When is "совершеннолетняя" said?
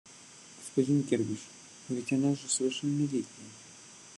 2.49-3.51